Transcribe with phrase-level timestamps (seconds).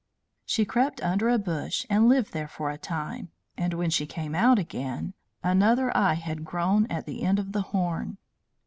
[0.47, 4.33] She crept under a bush and lived there for a time, and when she came
[4.33, 8.17] out again another eye had grown at the end of the horn.